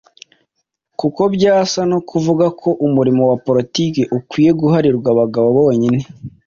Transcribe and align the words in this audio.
kuko 0.99 1.21
byasa 1.35 1.79
no 1.91 1.99
kuvuga 2.09 2.45
ko 2.59 2.69
umurimo 2.85 3.21
wa 3.29 3.37
politiki 3.47 4.01
ukwiye 4.17 4.51
guharirwa 4.61 5.07
abagabo 5.15 5.47
bonyine 5.57 5.99